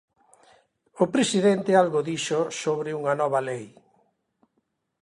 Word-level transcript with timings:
O 1.03 1.05
presidente 1.15 1.71
algo 1.81 1.99
dixo 2.09 2.39
sobre 2.61 2.89
unha 2.99 3.13
nova 3.21 3.39
lei. 3.49 3.65